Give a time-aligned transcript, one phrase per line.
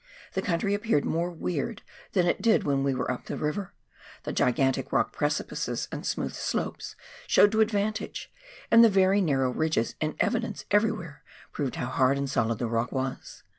[0.33, 3.75] The country appeared more weird than it did when we were up the river,
[4.23, 6.95] the gigantic rock precipices and smooth slopes
[7.27, 8.33] showed to advantage,
[8.71, 12.65] and the very narrow ridges in evidence every where, proved how hard and solid the
[12.65, 13.43] rock was.